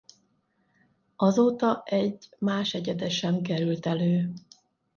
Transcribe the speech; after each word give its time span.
Azóta 1.15 1.81
egy 1.85 2.29
más 2.39 2.73
egyede 2.73 3.09
sem 3.09 3.41
került 3.41 3.85
elő. 3.85 4.33